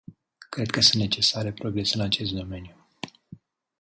Cred 0.49 0.69
că 0.69 0.81
sunt 0.81 1.01
necesare 1.01 1.51
progrese 1.51 1.95
în 1.95 2.01
acest 2.03 2.31
domeniu. 2.33 2.85